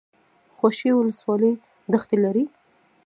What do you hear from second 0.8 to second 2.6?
ولسوالۍ دښتې لري؟